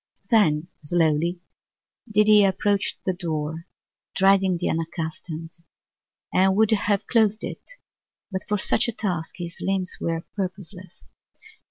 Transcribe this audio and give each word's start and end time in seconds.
Then 0.31 0.67
slowly 0.83 1.41
did 2.09 2.25
he 2.25 2.43
approach 2.43 2.97
the 3.05 3.13
door, 3.13 3.67
dreading 4.15 4.57
the 4.57 4.67
unaccustomed, 4.67 5.51
and 6.33 6.55
would 6.55 6.71
have 6.71 7.05
closed 7.05 7.43
it, 7.43 7.73
but 8.31 8.41
for 8.47 8.57
such 8.57 8.87
a 8.87 8.93
task 8.93 9.35
his 9.37 9.59
limbs 9.61 9.99
were 10.01 10.23
purposeless. 10.35 11.05